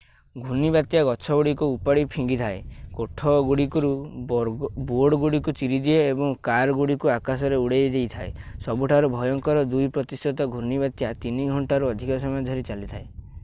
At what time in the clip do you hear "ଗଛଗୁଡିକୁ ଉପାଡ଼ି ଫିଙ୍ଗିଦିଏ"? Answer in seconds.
1.07-2.55